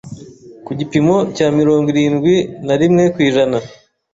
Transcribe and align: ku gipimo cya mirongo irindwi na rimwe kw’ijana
ku 0.65 0.71
gipimo 0.79 1.15
cya 1.35 1.47
mirongo 1.59 1.85
irindwi 1.93 2.35
na 2.65 2.75
rimwe 2.81 3.03
kw’ijana 3.13 3.57